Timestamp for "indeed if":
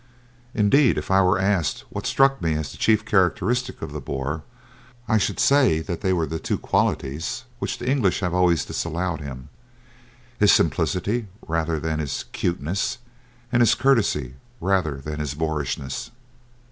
0.55-1.11